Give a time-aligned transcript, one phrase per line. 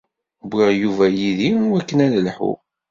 [0.45, 2.53] Wwiɣ Yuba yid-i i wakken ad nelḥu.